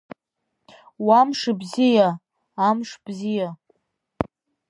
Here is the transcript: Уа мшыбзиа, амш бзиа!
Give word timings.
Уа 1.05 1.19
мшыбзиа, 1.27 2.09
амш 2.67 2.89
бзиа! 3.05 3.49